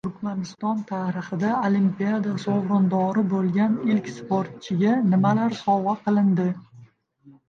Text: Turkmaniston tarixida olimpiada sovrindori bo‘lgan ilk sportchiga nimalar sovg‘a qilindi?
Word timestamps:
Turkmaniston 0.05 0.77
tarixida 0.91 1.49
olimpiada 1.67 2.31
sovrindori 2.43 3.23
bo‘lgan 3.33 3.75
ilk 3.97 4.09
sportchiga 4.13 4.95
nimalar 5.13 5.55
sovg‘a 5.59 5.95
qilindi? 6.07 6.47